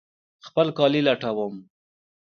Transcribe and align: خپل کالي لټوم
خپل 0.47 0.67
کالي 0.77 1.01
لټوم 1.07 1.55